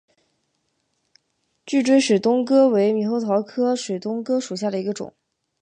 [1.63, 5.13] 聚锥水东哥为猕猴桃科水东哥属下的一个种。